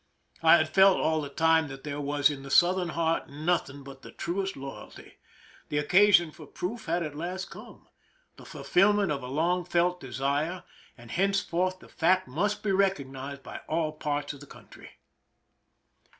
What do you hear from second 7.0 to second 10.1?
at last come, the fulfilment of a long felt